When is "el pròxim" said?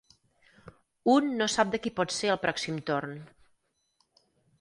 2.37-2.79